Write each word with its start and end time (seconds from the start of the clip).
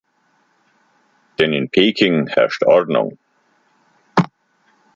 Denn 1.37 1.53
in 1.53 1.69
Peking 1.69 2.25
herrscht 2.25 2.63
Ordnung. 2.65 3.19